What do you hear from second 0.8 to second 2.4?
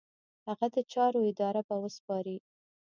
چارو اداره به وسپاري.